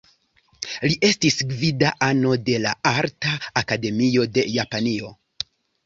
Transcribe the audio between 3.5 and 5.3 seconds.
Akademio de Japanio.